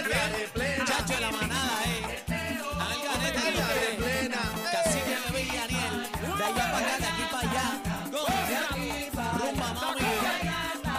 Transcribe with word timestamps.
plena. 0.00 0.84
Chacho 0.84 1.14
de 1.14 1.20
la 1.20 1.30
manada, 1.30 1.84
eh. 1.86 2.22
Al 2.80 3.02
garete 3.02 3.48
El 3.48 3.54
los 3.54 3.62
área 3.64 3.76
tres. 3.76 3.96
plena. 3.96 4.40
Cacique, 4.72 5.16
bebé 5.26 5.42
y 5.42 5.56
Daniel. 5.56 6.08
De 6.38 6.44
allá 6.44 6.72
para 6.72 6.78
acá, 6.78 6.96
de 6.98 7.06
aquí 7.06 7.24
para 7.30 7.50
allá. 7.50 7.66
Rumba, 9.38 9.72
mami. 9.74 10.02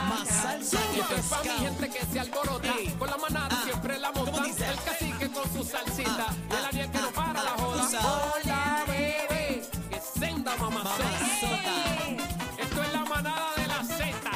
Más 0.10 0.28
salsa 0.30 0.78
que 0.94 1.00
es 1.00 1.26
pa' 1.26 1.38
mi 1.38 1.44
pescado. 1.44 1.60
gente 1.60 1.90
que 1.90 2.06
se 2.06 2.20
alborota. 2.20 2.74
Con 3.00 3.10
la 3.10 3.18
manada 3.18 3.48
Ah. 3.52 3.62
siempre 3.66 4.00
la 4.00 4.12
¿Cómo 4.12 4.32
monta? 4.32 4.70
El 4.72 4.80
cacique 4.82 5.32
con 5.32 5.54
su 5.54 5.64
salsita 5.64 6.28
Ah, 6.30 6.34
Y 6.50 6.56
el 6.56 6.66
Ariel 6.66 6.92
que 6.92 6.98
no 7.00 7.08
ah, 7.10 7.12
para 7.16 7.44
la 7.44 7.50
joda. 7.52 7.88
Hola, 8.44 8.84
bebé 8.88 9.62
Que 9.90 10.00
senda 10.20 10.56
Mamazota. 10.58 11.04
Esto 12.58 12.84
es 12.84 12.94
la 12.94 13.06
manada 13.06 13.48
de 13.58 13.68
la 13.68 13.84
Z 13.84 14.32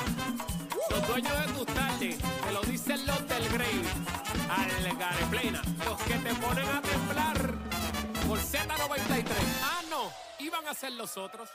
Los 0.89 1.07
dueños 1.07 1.33
de 1.39 1.53
tus 1.53 1.65
tardes 1.73 2.17
Te 2.17 2.51
lo 2.51 2.61
dicen 2.61 3.05
los 3.05 3.27
del 3.27 3.49
Grey 3.49 3.81
Al 4.57 5.85
Los 5.85 6.01
que 6.01 6.13
te 6.15 6.33
ponen 6.35 6.67
a 6.67 6.81
temblar 6.81 7.37
Por 8.27 8.39
Z93 8.39 9.25
Ah, 9.63 9.81
no 9.89 10.11
Iban 10.39 10.67
a 10.67 10.73
ser 10.73 10.93
los 10.93 11.15
otros 11.17 11.49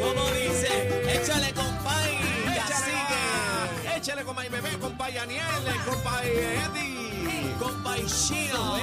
¿Cómo 0.00 0.30
dice? 0.30 1.20
Échale, 1.20 1.52
compay. 1.54 2.18
Cacique. 2.68 3.96
Échale 3.96 4.24
con 4.24 4.36
mi 4.36 4.48
bebé, 4.48 4.78
compa 4.78 5.10
Yaniel, 5.10 5.44
compa 5.88 6.24
Eddie. 6.24 7.54
Compay 7.58 8.06
Chino. 8.06 8.78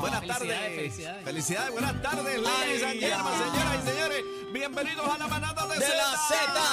Buenas 0.00 0.26
tardes. 0.26 0.58
felicidades. 0.76 1.24
Felicidades, 1.24 1.72
buenas 1.72 2.02
tardes, 2.02 2.40
ladies 2.40 2.82
and 2.82 3.00
gentlemen, 3.00 3.32
señoras 3.38 3.84
y 3.84 3.90
señores. 3.90 4.39
Bienvenidos 4.52 5.06
a 5.08 5.16
la 5.16 5.28
manada 5.28 5.66
de, 5.66 5.78
De 5.78 5.88
la 5.88 6.16
Zeta. 6.28 6.64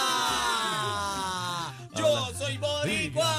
Z. 1.94 2.00
Yo 2.02 2.34
soy 2.38 2.58
boricua. 2.58 3.36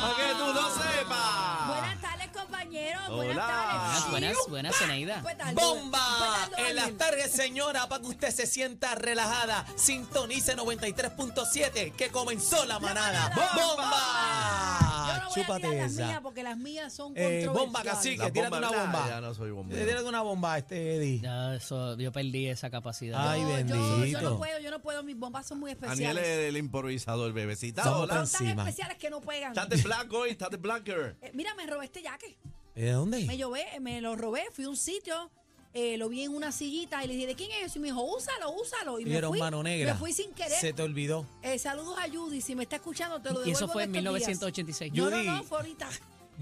Para 0.00 0.14
que 0.16 0.34
tú 0.34 0.46
lo 0.52 0.70
sepas. 0.70 1.66
Buenas 1.68 2.00
tardes, 2.00 2.28
compañeros. 2.32 3.02
Hola. 3.08 3.16
Buenas 3.16 3.46
tardes. 3.46 4.10
Buenas, 4.10 4.36
buenas, 4.48 5.22
buenas. 5.22 5.54
Bomba 5.54 6.00
Buenas 6.18 6.50
tardes, 6.50 6.68
en 6.70 6.76
las 6.76 6.96
tardes, 6.96 7.32
señora, 7.32 7.88
para 7.88 8.00
que 8.00 8.08
usted 8.08 8.30
se 8.30 8.46
sienta 8.46 8.94
relajada. 8.94 9.66
Sintonice 9.76 10.56
93.7 10.56 11.94
que 11.94 12.08
comenzó 12.08 12.64
la 12.64 12.78
manada. 12.78 13.28
manada. 13.28 13.54
¡Bomba! 13.54 14.82
Yo 14.82 14.91
a 15.40 15.44
Chúpate 15.44 15.60
tirar 15.68 15.76
las 15.76 15.92
esa. 15.92 16.06
mías 16.06 16.20
porque 16.22 16.42
las 16.42 16.56
mías 16.58 16.92
son 16.92 17.12
Eh, 17.16 17.46
bomba, 17.46 17.60
controversiales. 17.60 17.92
cacique, 17.94 18.16
La 18.24 18.30
tírate 18.32 18.56
una 18.58 18.68
bomba, 18.68 18.82
bomba. 18.84 19.08
Ya 19.08 19.20
no 19.20 19.34
soy. 19.34 19.50
Eh, 19.50 19.84
Tírate 19.86 20.04
una 20.04 20.22
bomba, 20.22 20.58
este 20.58 20.96
Eddie. 20.96 21.20
Ya, 21.20 21.54
eso, 21.54 21.96
yo 21.98 22.12
perdí 22.12 22.48
esa 22.48 22.70
capacidad. 22.70 23.28
Ay, 23.30 23.42
No, 23.42 23.48
yo- 23.60 23.76
Yo, 23.76 23.96
bendito. 23.98 24.20
no 24.22 24.38
puedo, 24.38 24.58
yo 24.60 24.70
no 24.70 24.80
puedo. 24.82 25.02
Mis 25.02 25.16
bombas 25.18 25.46
son 25.46 25.60
muy 25.60 25.74
Daniel 25.74 25.90
especiales. 26.18 26.26
es 26.28 26.48
el 26.48 26.56
improvisador, 26.56 27.32
bebecita. 27.32 27.82
Somos 27.84 28.00
Hola. 28.02 28.14
tan- 28.14 28.26
Son 28.26 28.38
tan 28.38 28.46
encima. 28.48 28.62
especiales 28.62 28.98
que 28.98 29.10
no 29.10 29.20
pegan. 29.20 29.52
Estás 29.52 29.68
de 29.68 29.76
blanco 29.76 30.18
hoy, 30.18 30.30
estás 30.30 30.50
de 30.50 30.56
blanker. 30.56 31.16
Eh, 31.22 31.30
mira, 31.34 31.54
me 31.54 31.66
robé 31.66 31.86
este 31.86 32.02
jaque. 32.02 32.36
¿De 32.74 32.90
dónde? 32.92 33.24
Me, 33.26 33.36
llové, 33.36 33.66
me 33.80 34.00
lo 34.00 34.16
robé, 34.16 34.44
fui 34.52 34.64
a 34.64 34.68
un 34.70 34.76
sitio, 34.76 35.30
eh, 35.74 35.96
lo 35.96 36.08
vi 36.08 36.22
en 36.22 36.34
una 36.34 36.52
sillita 36.52 37.02
y 37.04 37.08
le 37.08 37.14
dije, 37.14 37.26
¿de 37.28 37.34
quién 37.34 37.50
es 37.52 37.66
eso? 37.66 37.78
Y 37.78 37.82
me 37.82 37.88
dijo, 37.88 38.02
úsalo, 38.02 38.50
úsalo. 38.50 39.00
Y 39.00 39.04
me 39.04 39.10
Vieron 39.10 39.30
fui, 39.30 39.38
mano 39.40 39.62
negra. 39.62 39.94
me 39.94 39.98
fui 39.98 40.12
sin 40.12 40.32
querer. 40.32 40.58
Se 40.60 40.72
te 40.72 40.82
olvidó. 40.82 41.26
Eh, 41.42 41.58
saludos 41.58 41.96
a 41.98 42.08
Judy, 42.10 42.40
si 42.40 42.54
me 42.54 42.64
está 42.64 42.76
escuchando 42.76 43.20
te 43.20 43.30
lo 43.30 43.40
devuelvo 43.40 43.48
Y 43.48 43.52
eso 43.52 43.68
fue 43.68 43.84
en 43.84 43.96
estos 43.96 44.14
días. 44.14 44.28
1986. 44.28 44.92
No, 44.94 45.10
no, 45.10 45.16
Judy. 45.16 45.26
no, 45.26 45.42
fue 45.44 45.58
ahorita. 45.58 45.88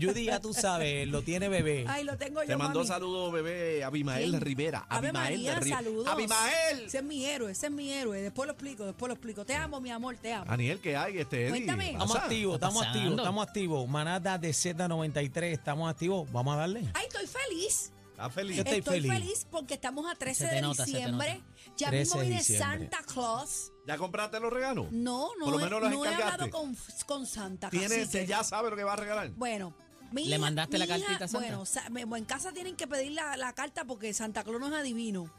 Judy, 0.01 0.25
ya 0.27 0.41
tú 0.41 0.55
sabes, 0.55 1.07
lo 1.09 1.23
tiene 1.23 1.49
bebé. 1.49 1.85
Ay, 1.89 2.05
lo 2.05 2.17
tengo 2.17 2.41
yo, 2.43 2.47
Te 2.49 2.57
mandó 2.57 2.85
saludos, 2.85 3.33
bebé, 3.33 3.83
Abimael 3.85 4.31
¿Quién? 4.31 4.41
Rivera. 4.41 4.87
Ave 4.89 5.09
Abimael 5.09 5.35
María, 5.35 5.55
de 5.57 5.61
Ri- 5.67 5.69
saludos. 5.71 6.07
Abimael. 6.09 6.81
Ese 6.87 6.99
es 6.99 7.05
mi 7.05 7.25
héroe, 7.27 7.53
ese 7.53 7.67
es 7.67 7.73
mi 7.73 7.93
héroe. 7.93 8.23
Después 8.23 8.47
lo 8.47 8.53
explico, 8.53 8.85
después 8.87 9.09
lo 9.09 9.15
explico. 9.15 9.45
Te 9.45 9.55
amo, 9.57 9.81
mi 9.81 9.91
amor, 9.91 10.17
te 10.17 10.33
amo. 10.33 10.47
Daniel, 10.47 10.79
¿qué 10.81 10.97
hay? 10.97 11.19
Este 11.19 11.43
Eddie? 11.43 11.51
Cuéntame. 11.51 11.91
Estamos 11.93 12.17
activos, 12.17 12.55
estamos 12.55 12.87
activos, 12.87 13.19
estamos 13.19 13.47
activos. 13.47 13.89
Manada 13.89 14.39
de 14.39 14.51
Z93, 14.51 15.43
estamos 15.53 15.91
activos. 15.91 16.31
Vamos 16.33 16.55
a 16.55 16.59
darle. 16.59 16.85
Ay, 16.95 17.07
estoy 17.09 17.27
feliz. 17.27 17.91
¿Estás 18.21 18.35
feliz? 18.35 18.57
Yo 18.57 18.63
estoy 18.63 18.79
Estoy 18.81 19.01
feliz. 19.01 19.13
feliz. 19.13 19.47
porque 19.51 19.75
estamos 19.75 20.11
a 20.11 20.15
13 20.15 20.45
Se 20.45 20.49
te 20.51 20.55
de 20.57 20.61
nota, 20.63 20.85
diciembre. 20.85 21.43
Ya 21.77 21.89
13 21.89 21.99
mismo 22.05 22.21
viene 22.21 22.37
diciembre. 22.39 22.69
Santa 22.91 23.03
Claus. 23.13 23.73
¿Ya 23.87 23.97
compraste 23.97 24.39
los 24.41 24.53
regalos? 24.53 24.93
No, 24.93 25.31
no, 25.39 25.45
Por 25.47 25.55
lo 25.55 25.61
he- 25.61 25.65
menos 25.65 25.81
los 25.81 25.91
no 25.91 26.05
he 26.05 26.09
hablado 26.15 26.51
con, 26.51 26.77
con 27.07 27.27
Santa. 27.27 27.71
Tienes, 27.71 28.07
cacique. 28.07 28.27
ya 28.27 28.45
sabe 28.45 28.69
lo 28.71 28.77
que 28.77 28.85
va 28.85 28.93
a 28.93 28.97
regalar. 28.97 29.31
Bueno. 29.31 29.75
Mi 30.13 30.25
¿Le 30.25 30.31
hija- 30.31 30.39
mandaste 30.39 30.77
la 30.77 30.85
hija- 30.87 30.99
cartita 30.99 31.25
a 31.25 31.29
Santa? 31.29 31.89
Bueno, 31.91 32.17
en 32.17 32.25
casa 32.25 32.53
tienen 32.53 32.77
que 32.77 32.87
pedir 32.87 33.13
la, 33.13 33.37
la 33.37 33.55
carta 33.55 33.85
porque 33.85 34.13
Santa 34.13 34.43
Claus 34.45 34.61
no 34.61 34.67
es 34.69 34.75
adivino. 34.75 35.33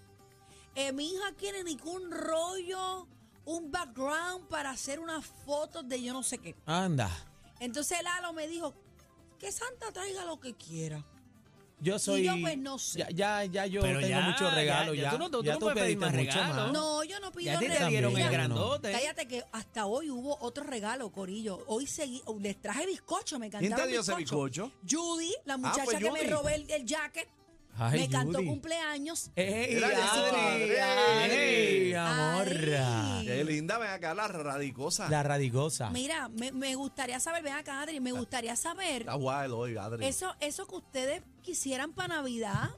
Eh, 0.76 0.92
mi 0.94 1.12
hija 1.14 1.34
quiere 1.38 1.64
ni 1.66 1.76
que 1.76 1.88
un 1.88 2.10
rollo, 2.10 3.06
un 3.46 3.70
background 3.72 4.48
para 4.48 4.70
hacer 4.72 5.00
unas 5.02 5.26
fotos 5.46 5.88
de 5.90 6.02
yo 6.02 6.14
no 6.14 6.24
sé 6.24 6.38
qué. 6.40 6.56
Anda. 6.66 7.12
Entonces 7.60 8.02
Lalo 8.02 8.32
me 8.34 8.48
dijo 8.48 8.74
que 9.38 9.52
Santa 9.52 9.92
traiga 9.92 10.24
lo 10.26 10.40
que 10.40 10.56
quiera. 10.56 11.06
Yo 11.82 11.98
soy. 12.00 12.24
yo, 12.24 12.34
pues, 12.40 12.58
no 12.60 12.78
sé. 12.78 13.00
Ya, 13.00 13.10
ya, 13.10 13.46
ya 13.46 13.66
yo 13.66 13.82
Pero 13.82 14.00
tengo 14.00 14.10
ya, 14.12 14.22
muchos 14.22 14.54
regalos. 14.54 14.96
ya, 14.96 15.02
Ya, 15.02 15.04
ya 15.04 15.12
tú 15.12 15.18
no- 15.18 15.30
tú 15.32 15.44
ya 15.44 15.54
no 15.54 15.60
puedes 15.60 15.80
pedir 15.84 16.00
pediste 16.00 16.06
más 16.06 16.16
regalos. 16.46 16.72
No, 16.74 17.04
yo 17.04 17.20
no 17.20 17.32
pido 17.32 17.46
Ya 17.46 17.58
a 17.58 17.60
ti 17.60 17.66
te 17.66 17.72
regalos. 17.74 17.90
dieron 17.90 18.18
el 18.18 18.30
grandote. 18.32 18.92
Cállate 18.92 19.28
que 19.28 19.44
hasta 19.52 19.86
hoy 19.88 20.10
hubo 20.12 20.38
otro 20.42 20.64
regalo, 20.64 21.12
Corillo. 21.12 21.64
Hoy 21.68 21.88
seguí, 21.88 22.22
les 22.40 22.62
traje 22.62 22.86
bizcocho, 22.86 23.40
me 23.40 23.50
¿Quién 23.50 23.64
cantaron 23.72 23.86
te 23.86 23.92
dio 23.92 24.02
ese 24.02 24.16
bizcocho? 24.16 24.72
Judy, 24.90 25.34
la 25.46 25.58
muchacha 25.58 25.86
fue 25.86 25.98
que 25.98 26.12
me 26.12 26.20
Judy. 26.20 26.30
robó 26.30 26.50
el, 26.50 26.70
el 26.70 26.86
jacket, 26.86 27.28
Ay, 27.84 28.02
me 28.02 28.10
cantó 28.10 28.38
Judy. 28.38 28.48
cumpleaños. 28.48 29.32
¡Ey, 29.36 29.82
Adri! 29.84 29.92
madre. 30.32 30.82
Adri, 30.82 31.94
amor! 31.96 32.48
Ay. 32.80 33.26
Qué 33.26 33.44
linda, 33.44 33.78
ven 33.80 33.90
acá 33.90 34.14
la 34.14 34.28
radicosa. 34.28 35.10
La 35.10 35.24
radigosa. 35.24 35.90
Mira, 35.90 36.30
me, 36.30 36.52
me 36.52 36.76
gustaría 36.76 37.20
saber, 37.20 37.42
ven 37.42 37.54
acá, 37.54 37.82
Adri, 37.82 38.00
me 38.00 38.12
gustaría 38.12 38.56
saber 38.56 39.02
Está 39.02 39.16
wild 39.16 39.52
hoy, 39.54 39.78
Adri. 39.78 40.06
eso, 40.06 40.36
eso 40.40 40.68
que 40.68 40.76
ustedes 40.76 41.24
quisieran 41.42 41.94
para 41.94 42.16
Navidad. 42.18 42.70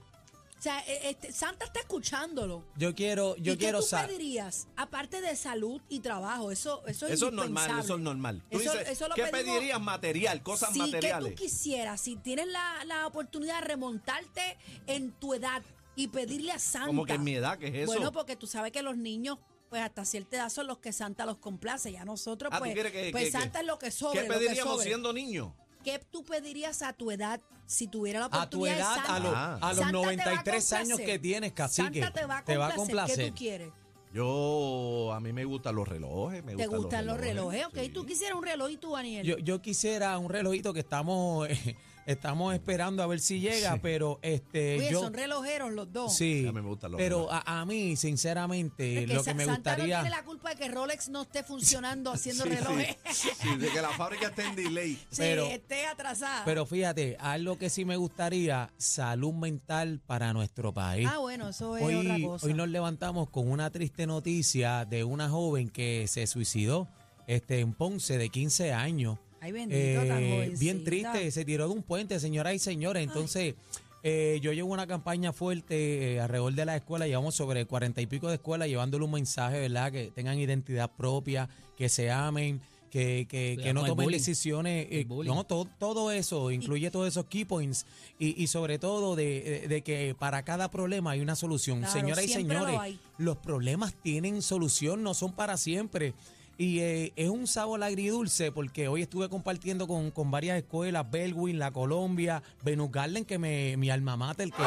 O 0.64 0.66
sea, 0.66 0.80
eh, 0.88 1.10
este, 1.10 1.34
Santa 1.34 1.66
está 1.66 1.82
escuchándolo. 1.82 2.64
Yo 2.78 2.96
quiero, 2.96 3.36
yo 3.36 3.52
¿Y 3.52 3.58
quiero 3.58 3.80
qué 3.80 3.84
tú 3.84 3.90
saber. 3.90 4.12
pedirías? 4.12 4.70
Aparte 4.78 5.20
de 5.20 5.36
salud 5.36 5.82
y 5.90 6.00
trabajo, 6.00 6.52
eso, 6.52 6.82
eso 6.88 7.06
es 7.06 7.16
Eso 7.16 7.28
es 7.28 7.34
normal, 7.34 7.80
eso 7.82 7.96
es 7.96 8.00
normal. 8.00 8.42
Tú 8.50 8.60
Eso- 8.62 8.72
dices, 8.72 8.88
eso 8.88 9.10
lo 9.10 9.16
¿qué 9.16 9.24
pedimos- 9.26 9.56
pedirías 9.58 9.82
material? 9.82 10.42
Cosas 10.42 10.70
Sí, 10.72 10.80
materiales. 10.80 11.32
que 11.32 11.36
tú 11.36 11.44
quisieras, 11.44 12.00
si 12.00 12.16
tienes 12.16 12.48
la, 12.48 12.86
la 12.86 13.08
oportunidad 13.08 13.60
de 13.60 13.68
remontarte 13.68 14.58
en 14.88 15.12
tu 15.12 15.34
edad 15.34 15.62
y 15.98 16.08
pedirle 16.08 16.54
a 16.54 16.60
Santa. 16.60 16.88
Como 16.88 17.04
que 17.04 17.16
en 17.16 17.26
mi 17.26 17.34
edad, 17.36 17.58
¿qué 17.60 17.68
es 17.68 17.76
eso? 17.76 17.86
Bueno, 17.88 18.14
porque 18.14 18.38
tú 18.38 18.48
sabes 18.48 18.72
que 18.72 18.82
los 18.84 18.96
niños, 18.96 19.40
pues 19.70 19.82
hasta 19.82 20.06
cierta 20.06 20.38
edad 20.38 20.50
son 20.50 20.68
los 20.68 20.78
que 20.78 20.94
Santa 20.94 21.26
los 21.26 21.40
complace. 21.40 21.92
Ya 21.92 22.06
nosotros, 22.06 22.52
Ah, 22.54 22.60
¿tú 22.60 22.64
pues, 22.64 22.74
quieres 22.74 22.94
que- 22.94 23.12
pues 23.12 23.26
que- 23.26 23.32
Santa 23.32 23.60
es 23.60 23.66
lo 23.66 23.78
que 23.78 23.92
sobre. 23.92 24.22
¿Qué 24.22 24.28
pediríamos 24.30 24.82
siendo 24.82 25.12
niños? 25.12 25.52
¿Qué 25.84 26.00
tú 26.12 26.24
pedirías 26.24 26.82
a 26.82 26.94
tu 26.94 27.12
edad 27.12 27.40
si 27.66 27.88
tuviera 27.88 28.20
la 28.22 28.26
A 28.26 28.30
tu 28.30 28.38
oportunidad 28.38 28.78
edad, 28.78 28.90
de 28.90 28.96
Santa? 28.96 29.16
a, 29.16 29.20
los- 29.20 29.34
Ah. 29.36 29.58
a 29.62 29.68
los 29.74 29.78
Santa 29.78 29.78
te 29.78 29.82
va 29.82 29.88
a 29.90 29.92
93 29.92 30.74
años 30.74 30.88
complacer. 30.90 31.06
que 31.06 31.20
tienes, 31.20 31.52
cacique. 31.54 32.02
Santa 32.02 32.44
te 32.46 32.58
va 32.58 32.68
a 32.68 32.76
complacer. 32.76 33.18
¿Qué 33.18 33.28
tú 33.30 33.36
quieres? 33.36 33.70
Yo, 34.14 35.12
a 35.14 35.20
mí 35.20 35.34
me 35.34 35.44
gustan 35.44 35.76
los 35.76 35.88
relojes. 35.88 36.44
Me 36.44 36.56
¿Te 36.56 36.68
gustan 36.68 37.06
los 37.08 37.18
relojes? 37.20 37.66
Ok, 37.66 37.78
sí. 37.82 37.90
tú 37.90 38.06
quisieras 38.06 38.38
un 38.38 38.44
reloj 38.44 38.70
y 38.70 38.78
tú, 38.78 38.92
Daniel. 38.94 39.26
Yo, 39.26 39.38
yo 39.40 39.62
quisiera 39.62 40.18
un 40.20 40.30
relojito 40.30 40.72
que 40.74 40.82
estamos, 40.82 41.50
eh, 41.50 41.76
estamos 42.06 42.54
esperando 42.54 43.02
a 43.04 43.08
ver 43.08 43.20
si 43.20 43.40
llega, 43.40 43.78
pero 43.82 44.20
este 44.22 44.78
Oye, 44.78 44.92
yo 44.92 45.02
son 45.02 45.14
relojeros 45.14 45.72
los 45.72 45.92
dos. 45.92 46.16
sí, 46.16 46.46
A 46.48 46.52
mí 46.52 46.62
me 46.62 46.68
gustan 46.68 46.92
los 46.92 46.98
pero 47.00 47.32
a, 47.32 47.62
a 47.62 47.66
mí 47.66 47.96
sinceramente 47.96 49.04
Es 49.04 49.08
que 49.08 49.14
lo 49.14 49.24
que 49.24 49.30
Sa- 49.32 49.34
me 49.36 49.46
Santa 49.46 49.72
gustaría 49.72 49.98
no 49.98 50.04
tiene 50.04 50.18
la 50.18 50.24
culpa 50.26 50.50
de 50.50 50.56
que 50.58 50.68
Rolex 50.70 51.10
no 51.10 51.22
esté 51.24 51.44
funcionando 51.44 52.12
haciendo 52.14 52.44
Sí, 52.44 52.50
relojes. 52.50 52.96
sí, 53.12 53.30
sí, 53.42 53.56
de 53.58 53.70
que 53.70 53.82
la 53.82 53.90
fábrica 53.90 54.28
esté 54.28 54.44
en 54.46 54.56
delay. 54.56 54.94
Sí, 55.10 55.18
Pero- 55.18 55.46
esté 55.48 55.86
atrasada. 55.86 56.44
Pero 56.46 56.66
fíjate, 56.66 57.18
algo 57.20 57.58
que 57.58 57.70
sí 57.70 57.86
me 57.86 57.96
gustaría, 57.96 58.72
salud 58.78 59.34
mental 59.34 60.02
para 60.06 60.34
nuestro 60.34 60.74
país. 60.74 61.08
ah, 61.12 61.20
bueno, 61.20 61.50
eso 61.50 61.78
es 61.78 61.84
otra 61.84 62.14
Hoy, 62.16 62.24
cosa. 62.24 62.46
hoy 62.48 62.54
nos 62.54 62.68
levantamos 62.70 63.30
con 63.30 63.50
una 63.50 63.70
triste 63.70 64.06
noticia 64.08 64.86
de 64.86 65.04
una 65.04 65.30
joven 65.30 65.70
que 65.70 66.06
se 66.08 66.28
suicidó 66.28 66.88
este, 67.28 67.60
en 67.60 67.74
Ponce 67.74 68.18
de 68.18 68.30
15 68.30 68.74
años. 68.74 69.18
Ay, 69.44 69.52
bendito, 69.52 70.06
tan 70.08 70.24
Eh, 70.24 70.32
jovencita. 70.36 70.60
bien 70.60 70.84
triste, 70.86 71.32
se 71.32 71.44
tiró 71.44 71.68
de 71.68 71.74
un 71.74 71.84
puente, 71.84 72.18
señoras 72.20 72.54
y 72.56 72.60
señores. 72.60 73.04
Entonces, 73.04 73.56
eh, 74.02 74.40
yo 74.42 74.54
llevo 74.54 74.72
una 74.72 74.88
campaña 74.88 75.34
fuerte 75.34 76.14
eh, 76.16 76.20
alrededor 76.22 76.54
de 76.54 76.66
la 76.66 76.78
escuela, 76.78 77.08
llevamos 77.08 77.36
sobre 77.36 77.66
cuarenta 77.66 78.00
y 78.02 78.06
pico 78.06 78.30
de 78.30 78.36
escuelas 78.36 78.70
llevándole 78.70 79.04
un 79.04 79.12
mensaje, 79.12 79.60
¿verdad? 79.60 79.92
Que 79.92 80.12
tengan 80.16 80.40
identidad 80.40 80.90
propia, 80.96 81.50
que 81.78 81.90
se 81.90 82.10
amen, 82.10 82.62
que, 82.90 83.26
que, 83.30 83.58
que 83.62 83.74
no 83.74 83.82
tomen 83.82 84.06
bullying. 84.06 84.18
decisiones. 84.20 84.88
eh, 84.92 85.06
no, 85.10 85.44
todo, 85.46 85.68
todo 85.78 86.12
eso, 86.12 86.50
incluye 86.52 86.90
todos 86.92 87.08
esos 87.10 87.26
key 87.26 87.44
points 87.44 87.86
y, 88.20 88.42
y 88.42 88.48
sobre 88.48 88.78
todo 88.80 89.16
de, 89.18 89.66
de 89.68 89.82
que 89.82 90.16
para 90.18 90.44
cada 90.44 90.70
problema 90.72 91.12
hay 91.12 91.20
una 91.20 91.36
solución. 91.36 91.80
Claro, 91.80 91.94
Señoras 91.94 92.24
y 92.24 92.28
siempre 92.30 92.56
lo 92.60 92.66
señores, 92.66 92.80
hay. 92.80 93.00
los 93.18 93.36
problemas 93.38 93.94
tienen 94.04 94.42
solución, 94.42 95.02
no 95.04 95.14
son 95.14 95.34
para 95.34 95.58
siempre. 95.58 96.14
Y 96.58 96.80
eh, 96.80 97.14
es 97.16 97.30
un 97.30 97.48
sabor 97.48 97.82
agridulce 97.84 98.52
porque 98.52 98.88
hoy 98.88 99.02
estuve 99.02 99.28
compartiendo 99.28 99.88
con, 99.88 100.12
con 100.12 100.30
varias 100.30 100.58
escuelas, 100.58 101.10
Bellwin, 101.10 101.58
La 101.58 101.72
Colombia, 101.72 102.44
Venus 102.64 102.92
Garden, 102.92 103.26
que 103.26 103.40
me, 103.40 103.76
mi 103.78 103.90
alma 103.90 104.16
mater, 104.18 104.52
que 104.52 104.62
yo 104.62 104.66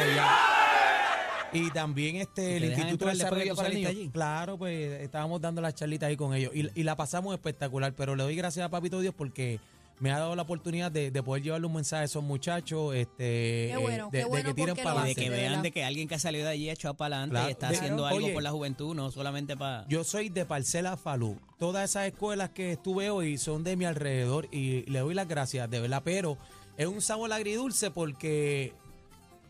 allá. 0.00 0.28
Y 1.52 1.70
también 1.70 2.16
este 2.16 2.56
el 2.56 2.64
Instituto 2.64 3.06
de 3.06 3.12
Desarrollo 3.12 3.56
para 3.56 3.68
Niños. 3.68 3.90
allí. 3.90 4.08
Claro, 4.10 4.56
pues 4.56 5.00
estábamos 5.02 5.40
dando 5.40 5.60
las 5.60 5.74
charlitas 5.74 6.08
ahí 6.08 6.16
con 6.16 6.34
ellos 6.34 6.52
y, 6.54 6.68
y 6.74 6.82
la 6.84 6.96
pasamos 6.96 7.34
espectacular, 7.34 7.92
pero 7.92 8.14
le 8.14 8.22
doy 8.22 8.36
gracias 8.36 8.66
a 8.66 8.68
Papito 8.68 9.00
Dios 9.00 9.14
porque 9.16 9.58
me 10.00 10.10
ha 10.10 10.18
dado 10.18 10.34
la 10.34 10.42
oportunidad 10.42 10.90
de, 10.90 11.10
de 11.10 11.22
poder 11.22 11.42
llevarle 11.42 11.66
un 11.66 11.74
mensaje 11.74 12.02
a 12.02 12.04
esos 12.06 12.24
muchachos 12.24 12.94
este, 12.94 13.68
Qué 13.70 13.76
bueno, 13.80 14.06
de, 14.06 14.10
qué 14.10 14.18
de 14.18 14.24
bueno 14.24 14.48
que 14.48 14.54
tiren 14.54 14.76
para 14.76 15.04
Y 15.04 15.08
de 15.08 15.14
que 15.14 15.30
vean 15.30 15.42
verdad. 15.50 15.62
de 15.62 15.70
que 15.72 15.84
alguien 15.84 16.08
que 16.08 16.14
ha 16.14 16.18
salido 16.18 16.46
de 16.46 16.50
allí 16.52 16.68
ha 16.68 16.72
echado 16.72 16.94
para 16.94 17.16
adelante 17.16 17.34
Claro, 17.34 17.48
y 17.48 17.52
está 17.52 17.68
de- 17.68 17.76
haciendo 17.76 18.06
algo 18.06 18.32
por 18.32 18.42
la 18.42 18.50
juventud, 18.50 18.94
no 18.94 19.10
solamente 19.10 19.56
para... 19.56 19.86
Yo 19.88 20.02
soy 20.02 20.28
de 20.30 20.44
Parcela 20.46 20.96
Falú. 20.96 21.38
Todas 21.58 21.88
esas 21.90 22.06
escuelas 22.06 22.50
que 22.50 22.72
estuve 22.72 23.10
hoy 23.10 23.36
son 23.38 23.62
de 23.62 23.76
mi 23.76 23.84
alrededor 23.84 24.48
y 24.50 24.82
le 24.90 25.00
doy 25.00 25.14
las 25.14 25.28
gracias, 25.28 25.68
de 25.70 25.80
verdad. 25.80 26.00
Pero 26.04 26.38
es 26.78 26.86
un 26.86 27.02
sabor 27.02 27.30
agridulce 27.32 27.90
porque 27.90 28.72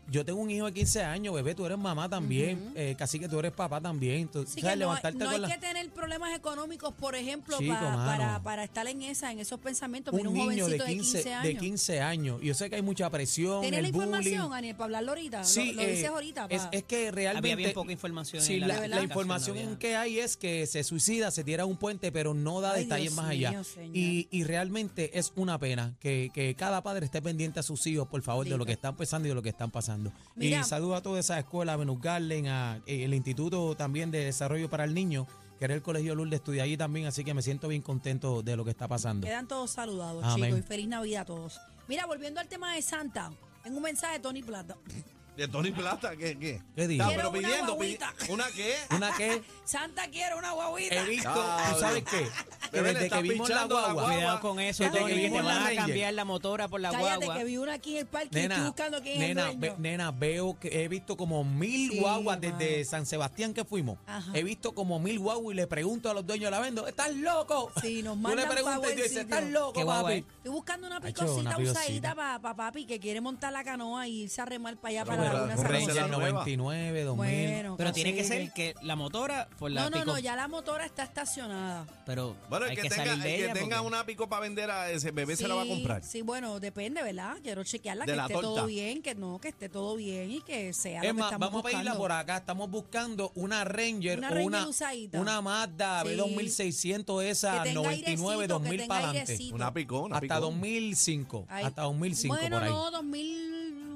yo 0.09 0.25
tengo 0.25 0.39
un 0.39 0.49
hijo 0.51 0.65
de 0.65 0.73
15 0.73 1.03
años, 1.03 1.33
bebé, 1.33 1.55
tú 1.55 1.65
eres 1.65 1.77
mamá 1.77 2.09
también, 2.09 2.73
eh, 2.75 2.95
casi 2.97 3.19
que 3.19 3.29
tú 3.29 3.39
eres 3.39 3.51
papá 3.51 3.79
también. 3.79 4.21
Entonces, 4.21 4.51
¿sabes? 4.53 4.63
que 4.63 4.67
no, 4.67 4.69
hay- 4.71 4.79
levantarte 4.79 5.17
no 5.19 5.25
con 5.25 5.33
hay 5.35 5.41
la- 5.41 5.47
que 5.47 5.57
tener 5.57 5.89
problemas 5.91 6.35
económicos, 6.35 6.93
por 6.93 7.15
ejemplo, 7.15 7.57
Chico, 7.59 7.73
pa- 7.73 7.81
mano. 7.81 8.05
para, 8.05 8.43
para 8.43 8.63
estar 8.63 8.87
en 8.87 9.01
esa, 9.03 9.31
en 9.31 9.39
esos 9.39 9.59
pensamientos. 9.59 10.13
Un 10.13 10.27
un, 10.27 10.33
niño 10.33 10.67
de 10.67 10.79
jovencito 10.79 10.85
15, 10.85 11.23
de 11.23 11.33
años. 11.33 11.59
15 11.61 12.01
años. 12.01 12.39
Y 12.41 12.47
yo 12.47 12.53
sé 12.53 12.69
que 12.69 12.75
hay 12.77 12.81
mucha 12.81 13.09
presión, 13.09 13.61
¿Tienes 13.61 13.81
la 13.81 13.87
bullying. 13.89 14.03
información, 14.03 14.53
Aniel, 14.53 14.75
para 14.75 14.85
hablarlo 14.85 15.11
ahorita? 15.11 15.43
Sí, 15.43 15.71
lo, 15.73 15.81
lo 15.81 15.87
dices 15.87 16.03
eh, 16.03 16.07
ahorita. 16.07 16.47
es, 16.49 16.61
es 16.71 16.83
que 16.83 17.11
realmente 17.11 17.51
Había 17.53 17.55
bien 17.55 17.73
poca 17.73 17.91
información. 17.91 18.41
Sí, 18.43 18.55
en 18.55 18.61
la, 18.67 18.79
la, 18.81 18.87
la 18.87 19.01
información 19.03 19.57
había- 19.57 19.79
que 19.79 19.95
hay 19.95 20.19
es 20.19 20.35
que 20.37 20.65
se 20.67 20.83
suicida, 20.83 21.31
se 21.31 21.43
tira 21.43 21.63
a 21.63 21.65
un 21.65 21.77
puente, 21.77 22.11
pero 22.11 22.33
no 22.33 22.59
da 22.61 22.73
Ay, 22.73 22.83
detalles 22.83 23.11
Dios 23.13 23.15
más 23.15 23.31
allá. 23.31 23.51
mío. 23.51 23.61
Y, 23.93 24.27
y 24.31 24.43
realmente 24.43 25.17
es 25.17 25.31
una 25.35 25.57
pena 25.59 25.95
que, 25.99 26.31
que 26.33 26.55
cada 26.55 26.83
padre 26.83 27.05
esté 27.05 27.21
pendiente 27.21 27.59
a 27.59 27.63
sus 27.63 27.85
hijos, 27.87 28.07
por 28.07 28.21
favor, 28.21 28.47
de 28.47 28.57
lo 28.57 28.65
que 28.65 28.73
están 28.73 28.95
pasando 28.95 29.27
y 29.27 29.29
de 29.29 29.35
lo 29.35 29.41
que 29.41 29.49
están 29.49 29.71
pasando. 29.71 29.90
Mira. 30.35 30.61
y 30.61 30.63
saludo 30.63 30.95
a 30.95 31.01
toda 31.01 31.19
esa 31.19 31.39
escuela, 31.39 31.73
a 31.73 31.77
Venus 31.77 32.01
Garden, 32.01 32.47
a 32.47 32.77
eh, 32.85 33.03
el 33.03 33.13
Instituto 33.13 33.75
también 33.75 34.11
de 34.11 34.25
Desarrollo 34.25 34.69
para 34.69 34.83
el 34.83 34.93
Niño, 34.93 35.27
que 35.59 35.65
era 35.65 35.73
el 35.73 35.81
Colegio 35.81 36.15
Lourdes, 36.15 36.39
estudié 36.39 36.61
allí 36.61 36.77
también, 36.77 37.05
así 37.05 37.23
que 37.23 37.33
me 37.33 37.41
siento 37.41 37.67
bien 37.67 37.81
contento 37.81 38.41
de 38.41 38.55
lo 38.55 38.63
que 38.63 38.71
está 38.71 38.87
pasando. 38.87 39.27
Quedan 39.27 39.47
todos 39.47 39.71
saludados, 39.71 40.23
Amén. 40.23 40.45
chicos, 40.45 40.59
y 40.59 40.63
feliz 40.63 40.87
Navidad 40.87 41.21
a 41.21 41.25
todos. 41.25 41.59
Mira, 41.87 42.05
volviendo 42.05 42.39
al 42.39 42.47
tema 42.47 42.73
de 42.73 42.81
Santa, 42.81 43.31
tengo 43.63 43.77
un 43.77 43.83
mensaje 43.83 44.13
de 44.13 44.19
Tony 44.19 44.41
Plata. 44.41 44.77
¿De 45.41 45.47
Tony 45.47 45.71
Plata? 45.71 46.15
¿Qué? 46.15 46.37
¿Qué? 46.37 46.61
¿Qué 46.75 46.87
dijo? 46.87 47.07
Quiero 47.07 47.17
pero 47.17 47.29
una 47.31 47.39
pidiendo, 47.49 47.73
guaguita. 47.73 48.13
¿Una 48.29 48.45
qué? 48.51 48.75
Una 48.95 49.11
que 49.17 49.41
Santa 49.65 50.07
quiere 50.11 50.35
una 50.35 50.51
guaguita. 50.51 50.95
he 51.01 51.03
visto. 51.09 51.33
¿tú 51.33 51.79
sabes 51.79 52.03
qué? 52.03 52.27
Que 52.71 52.77
Bebé, 52.77 52.87
le 52.89 52.93
desde 52.93 53.05
está 53.07 53.17
que 53.17 53.23
vimos 53.23 53.49
la 53.49 53.55
pichando 53.55 53.75
la 53.75 53.81
guagua, 53.81 53.93
guagua. 54.03 54.15
Cuidado 54.15 54.39
con 54.41 54.59
eso, 54.59 54.83
Desde 54.83 54.99
Tony, 54.99 55.09
que 55.09 55.15
te 55.19 55.23
vimos 55.23 55.43
la 55.43 55.47
van 55.49 55.57
a 55.57 55.59
Ranger. 55.65 55.77
cambiar 55.77 56.13
la 56.13 56.25
motora 56.25 56.67
por 56.67 56.79
la 56.79 56.91
Cállate 56.91 57.15
guagua. 57.25 57.37
que 57.39 57.43
vi 57.43 57.57
una 57.57 57.73
aquí 57.73 57.91
en 57.93 57.97
el 57.97 58.05
parque 58.05 58.27
y 58.31 58.37
estoy 58.39 58.47
Nena, 58.49 58.65
buscando 58.67 59.01
quién 59.01 59.19
nena, 59.19 59.41
es 59.47 59.53
el 59.55 59.59
dueño. 59.59 59.75
ve- 59.77 59.81
nena, 59.89 60.11
veo 60.11 60.59
que 60.59 60.83
he 60.83 60.87
visto 60.87 61.17
como 61.17 61.43
mil 61.43 61.89
Sí, 61.91 61.99
guaguas 61.99 62.39
mano. 62.39 62.57
desde 62.57 62.85
San 62.85 63.05
Sebastián 63.07 63.53
que 63.55 63.65
fuimos. 63.65 63.97
Ajá. 64.05 64.31
He 64.35 64.43
visto 64.43 64.73
como 64.75 64.99
mil 64.99 65.17
guaguas 65.19 65.53
y 65.53 65.57
le 65.57 65.65
pregunto 65.67 66.09
a 66.11 66.13
los 66.13 66.25
dueños 66.25 66.45
de 66.45 66.51
la 66.51 66.59
vendo, 66.59 66.87
¿estás 66.87 67.13
loco? 67.15 67.71
Sí, 67.81 68.03
nos 68.03 68.13
Tú 68.15 68.19
mandan 68.21 68.41
le 68.41 68.45
pa' 68.45 68.51
preguntas 68.53 68.77
y 68.77 68.79
buen 68.83 68.95
tú 68.95 69.01
dices, 69.03 69.17
sitio. 69.21 69.35
¿estás 69.37 69.49
loco, 69.51 69.73
¿Qué 69.73 69.83
guagua 69.83 70.03
papi? 70.03 70.15
es? 70.19 70.25
Estoy 70.37 70.51
buscando 70.51 70.87
una 70.87 70.97
Hacho, 70.97 71.05
picosita 71.07 71.39
una 71.41 71.57
picosita. 71.57 71.79
usadita 71.81 72.15
para 72.15 72.55
papi 72.55 72.85
que 72.85 72.99
quiere 72.99 73.21
montar 73.21 73.51
la 73.51 73.63
canoa 73.63 74.07
y 74.07 74.21
irse 74.23 74.39
a 74.41 74.45
remar 74.45 74.77
para 74.77 74.89
allá 74.91 75.05
Pero 75.05 75.17
para 75.17 75.30
un 75.33 75.49
Ranger 75.49 75.57
José. 75.57 75.69
Ranger 75.99 76.09
nueva. 76.09 76.29
99, 76.31 77.03
2000. 77.03 77.15
Bueno, 77.51 77.75
Pero 77.77 77.93
tiene 77.93 78.13
que 78.15 78.23
ser 78.23 78.51
que 78.53 78.75
la 78.81 78.95
motora 78.95 79.47
por 79.57 79.71
la 79.71 79.81
No, 79.81 79.89
no, 79.89 79.97
pick-up, 79.97 80.13
no, 80.13 80.19
ya 80.19 80.35
la 80.35 80.47
motora 80.47 80.85
está 80.85 81.03
estacionada. 81.03 81.85
Pero 82.05 82.35
Bueno, 82.49 82.65
el 82.65 82.71
hay 82.71 82.75
que, 82.77 82.83
que, 82.83 82.89
tenga, 82.89 83.05
salir 83.05 83.23
de 83.23 83.29
el 83.29 83.35
que 83.37 83.43
ella 83.45 83.53
tenga 83.53 83.77
porque- 83.77 83.87
una 83.87 84.05
pico 84.05 84.29
para 84.29 84.41
vender 84.41 84.69
a 84.71 84.89
ese 84.91 85.11
bebé 85.11 85.35
se 85.35 85.47
la 85.47 85.55
va 85.55 85.63
a 85.63 85.67
comprar. 85.67 86.03
Sí, 86.03 86.21
bueno, 86.21 86.59
depende, 86.59 87.01
¿verdad? 87.03 87.37
Quiero 87.43 87.63
chequearla, 87.63 88.05
De 88.05 88.11
que 88.11 88.15
la 88.15 88.23
esté 88.23 88.33
torta. 88.33 88.47
todo 88.47 88.65
bien, 88.65 89.01
que 89.01 89.15
no, 89.15 89.39
que 89.39 89.47
esté 89.49 89.69
todo 89.69 89.95
bien 89.95 90.31
y 90.31 90.41
que 90.41 90.73
sea 90.73 91.01
lo 91.01 91.07
Es 91.07 91.13
que 91.13 91.13
más, 91.13 91.25
estamos 91.27 91.47
vamos 91.49 91.59
a 91.59 91.63
pedirla 91.63 91.81
buscando. 91.91 91.99
por 91.99 92.11
acá. 92.11 92.37
Estamos 92.37 92.69
buscando 92.69 93.31
una 93.35 93.63
Ranger 93.63 94.17
Una 94.17 94.27
o 94.27 94.31
Ranger 94.31 94.45
una, 94.47 94.67
usadita. 94.67 95.19
una 95.19 95.41
Mazda 95.41 96.03
Sí. 96.03 96.09
B2600 96.09 97.23
esa 97.23 97.63
Que 97.63 97.69
tenga 97.69 97.81
99, 97.81 98.33
airecito, 98.33 98.53
2000 98.59 98.81
que 98.81 98.87
para 98.87 99.05
adelante. 99.09 99.31
airecito. 99.31 99.55
Una 99.55 99.73
picó, 99.73 99.99
una 100.01 100.15
Hasta 100.17 100.21
picó. 100.35 100.39
2005. 100.41 101.45
Ay. 101.49 101.65
Hasta 101.65 101.81
2005 101.83 102.35
bueno, 102.35 102.55
por 102.57 102.63
ahí. 102.63 102.69
no, 102.71 102.91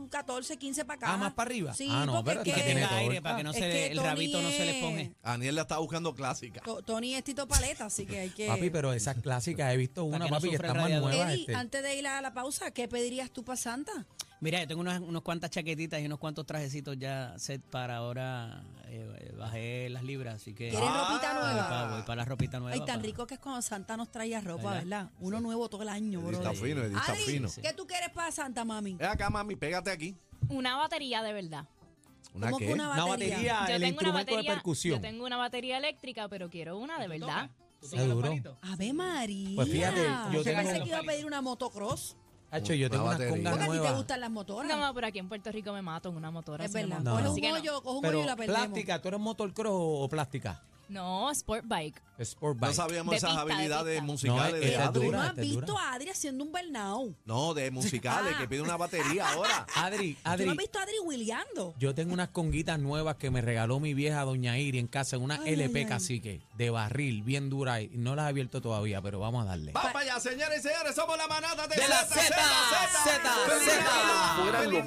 2014, 0.09 0.57
15 0.57 0.85
para 0.85 0.97
acá. 0.97 1.13
Ah, 1.13 1.17
más 1.17 1.33
para 1.33 1.47
arriba. 1.49 1.73
Sí, 1.73 1.87
Ah, 1.91 2.05
no, 2.05 2.13
porque 2.13 2.25
pero 2.29 2.41
es 2.41 2.45
que 2.45 2.53
que 2.53 2.61
tiene 2.65 2.85
aire 2.85 3.21
para 3.21 3.37
que 3.37 3.43
no 3.43 3.51
es 3.51 3.57
se 3.57 3.61
le- 3.67 3.71
que 3.73 3.87
el 3.91 3.97
rabito 3.99 4.41
no 4.41 4.49
se 4.49 4.65
le 4.65 4.81
ponga. 4.81 5.09
Aniel 5.23 5.55
la 5.55 5.61
está 5.63 5.77
buscando 5.79 6.13
clásica. 6.13 6.61
To- 6.61 6.81
Tony 6.81 7.15
es 7.15 7.23
Tito 7.23 7.47
Paleta, 7.47 7.85
así 7.85 8.05
que 8.05 8.19
hay 8.19 8.29
que... 8.29 8.47
Papi, 8.47 8.69
pero 8.69 8.93
esas 8.93 9.15
clásicas 9.21 9.73
he 9.73 9.77
visto 9.77 10.03
una, 10.03 10.19
que 10.19 10.23
no 10.31 10.35
papi, 10.37 10.49
que 10.49 10.55
sufra 10.57 10.69
el 10.71 10.75
están 10.77 10.91
más 10.91 11.01
nuevas. 11.01 11.29
Eddie, 11.31 11.41
este. 11.41 11.55
antes 11.55 11.83
de 11.83 11.95
ir 11.95 12.07
a 12.07 12.21
la 12.21 12.33
pausa, 12.33 12.71
¿qué 12.71 12.87
pedirías 12.87 13.31
tú 13.31 13.43
para 13.43 13.57
Santa? 13.57 14.05
Mira, 14.45 14.59
yo 14.61 14.67
tengo 14.67 14.81
unas, 14.81 15.01
unas 15.01 15.23
cuantas 15.23 15.49
chaquetitas 15.49 15.99
y 15.99 16.05
unos 16.05 16.19
cuantos 16.19 16.45
trajecitos 16.45 16.95
ya 16.99 17.33
set 17.39 17.63
para 17.63 17.95
ahora. 17.97 18.63
eh, 18.87 19.11
eh, 19.19 19.35
bajé 19.35 19.89
las 19.89 20.03
libras, 20.03 20.35
así 20.35 20.53
que. 20.53 20.69
¿Quieres 20.69 20.87
Ah, 20.87 21.07
ropita 21.09 21.33
Voy 21.33 21.43
nueva? 21.43 21.67
para, 21.69 21.91
voy 21.93 22.01
para 22.03 22.15
la 22.17 22.25
ropita 22.25 22.59
nueva. 22.59 22.75
Ay, 22.75 22.85
tan 22.85 23.01
rico 23.01 23.25
que 23.25 23.33
es 23.33 23.39
cuando 23.39 23.59
Santa 23.63 23.97
nos 23.97 24.11
traía 24.11 24.41
ropa, 24.41 24.69
¿Verdad? 24.73 24.83
¿verdad? 24.83 25.09
Uno 25.19 25.41
nuevo 25.41 25.67
todo 25.67 25.81
el 25.81 25.89
año, 25.89 26.21
bro. 26.21 26.37
está 26.37 26.53
fino, 26.53 26.83
está 26.83 27.11
Adri, 27.13 27.23
fino. 27.23 27.49
¿qué 27.59 27.73
tú 27.73 27.87
quieres 27.87 28.09
para 28.11 28.31
Santa, 28.31 28.63
mami? 28.63 28.93
Ven 28.93 29.09
acá, 29.09 29.31
mami, 29.31 29.55
pégate 29.55 29.89
aquí. 29.89 30.15
Una 30.47 30.77
batería 30.77 31.23
de 31.23 31.33
verdad. 31.33 31.65
¿Una 32.35 32.45
¿Cómo 32.47 32.59
que 32.59 32.67
qué? 32.67 32.73
una 32.73 32.91
Una 32.91 33.05
batería? 33.05 33.35
batería, 33.37 33.65
Yo 33.67 33.75
el 33.75 33.81
tengo 33.81 33.99
una 34.01 34.11
batería, 34.11 34.41
de 34.41 34.47
percusión. 34.57 34.95
Yo 34.97 35.01
tengo 35.01 35.25
una 35.25 35.37
batería 35.37 35.77
eléctrica, 35.79 36.27
pero 36.29 36.51
quiero 36.51 36.77
una 36.77 36.99
de 36.99 37.07
verdad. 37.07 37.49
Qué 37.89 37.99
duro. 38.05 38.31
Ave 38.61 38.93
María. 38.93 39.55
Pues 39.55 39.69
fíjate, 39.69 40.01
yo 40.31 40.43
pensé 40.43 40.73
tengo- 40.73 40.83
que 40.83 40.89
iba 40.89 40.99
a 40.99 41.03
pedir 41.03 41.25
una 41.25 41.41
motocross. 41.41 42.15
Hacho, 42.51 42.73
yo 42.73 42.89
tengo 42.89 43.03
unas 43.05 43.17
batería. 43.17 43.35
congas 43.35 43.51
Porque 43.53 43.63
a 43.63 43.65
ti 43.67 43.71
te 43.71 43.77
nuevas. 43.79 43.97
gustan 43.97 44.21
las 44.21 44.29
motoras. 44.31 44.77
No, 44.77 44.93
pero 44.93 45.07
aquí 45.07 45.19
en 45.19 45.27
Puerto 45.27 45.51
Rico 45.51 45.73
me 45.73 45.81
mato 45.81 46.09
en 46.09 46.15
una 46.15 46.31
motora. 46.31 46.65
es 46.65 46.71
verdad. 46.73 46.99
No, 46.99 47.11
Coge 47.11 47.23
no. 47.23 47.29
un 47.29 47.35
coge 47.81 47.95
un 47.97 48.01
Pero 48.01 48.17
hoyo 48.19 48.23
y 48.25 48.27
la 48.29 48.35
perdemos. 48.35 48.61
plástica, 48.67 49.01
¿tú 49.01 49.07
eres 49.09 49.19
motocross 49.19 49.73
o 49.73 50.07
plástica? 50.09 50.61
No, 50.87 51.31
sport 51.31 51.63
bike. 51.67 52.01
Sport 52.17 52.59
No 52.61 52.71
sabíamos 52.73 53.11
De 53.11 53.17
esas 53.17 53.31
pista, 53.31 53.45
de 53.45 53.53
habilidades 53.53 53.93
pista. 53.99 54.05
musicales 54.05 54.53
No, 54.53 54.59
de 54.59 54.67
esa 54.69 54.81
es 54.83 54.87
Adri. 54.87 55.05
dura. 55.05 55.17
¿No 55.17 55.23
has 55.25 55.35
visto 55.35 55.61
dura. 55.65 55.83
a 55.83 55.93
Adri 55.95 56.09
haciendo 56.09 56.43
un 56.45 56.51
burnout? 56.53 57.15
No, 57.25 57.53
de 57.53 57.71
musicales, 57.71 58.33
Ah. 58.35 58.37
que 58.39 58.47
pide 58.47 58.61
una 58.61 58.77
batería 58.77 59.27
ahora. 59.33 59.67
Adri, 59.75 60.13
¿Tú 60.13 60.19
no 60.23 60.31
Adri, 60.31 60.49
has 60.49 60.55
visto 60.57 60.79
a 60.79 60.83
Adri 60.83 60.99
Williando? 61.03 61.75
yo 61.77 61.93
tengo 61.93 62.13
unas 62.13 62.29
conguitas 62.29 62.79
nuevas 62.79 63.17
que 63.17 63.31
me 63.31 63.41
regaló 63.41 63.81
mi 63.81 63.93
vieja 63.93 64.21
doña 64.23 64.57
Iri 64.57 64.79
en 64.79 64.87
casa, 64.87 65.17
una 65.17 65.41
Ay, 65.43 65.53
LP 65.55 65.79
ay, 65.79 65.83
ay. 65.83 65.89
cacique, 65.89 66.41
de 66.55 66.69
barril, 66.69 67.21
bien 67.23 67.49
dura, 67.49 67.81
y 67.81 67.89
no 67.89 68.15
las 68.15 68.27
he 68.27 68.29
abierto 68.29 68.61
todavía, 68.61 69.01
pero 69.01 69.19
vamos 69.19 69.43
a 69.43 69.49
darle. 69.49 69.73
Vamos 69.73 69.91
para 69.91 70.05
allá, 70.11 70.19
señores 70.21 70.59
y 70.59 70.69
señores, 70.69 70.95
somos 70.95 71.17
la 71.17 71.27
manada 71.27 71.67
de, 71.67 71.75
De 71.75 71.87
la 71.87 71.97
Z, 72.05 72.15
Z, 72.21 72.39
Z. 73.03 73.83
Navidad. 74.51 74.81